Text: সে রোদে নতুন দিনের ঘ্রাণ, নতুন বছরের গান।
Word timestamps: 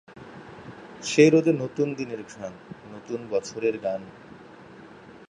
সে 1.03 1.23
রোদে 1.29 1.53
নতুন 1.53 1.87
দিনের 1.95 2.21
ঘ্রাণ, 2.23 2.53
নতুন 2.93 3.19
বছরের 3.29 3.75
গান। 3.77 4.01